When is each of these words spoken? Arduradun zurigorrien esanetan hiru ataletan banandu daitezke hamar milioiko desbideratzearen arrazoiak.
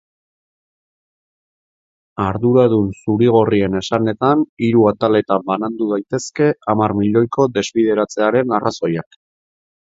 Arduradun 2.23 2.87
zurigorrien 3.03 3.79
esanetan 3.81 4.41
hiru 4.69 4.87
ataletan 4.93 5.45
banandu 5.51 5.91
daitezke 5.93 6.49
hamar 6.75 6.97
milioiko 7.03 7.47
desbideratzearen 7.61 8.57
arrazoiak. 8.61 9.21